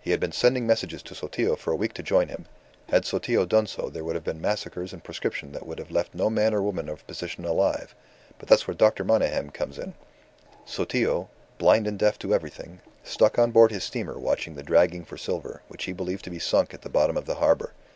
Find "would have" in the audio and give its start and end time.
4.04-4.22, 5.66-5.90